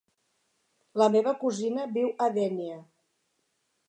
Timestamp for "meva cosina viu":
1.15-2.09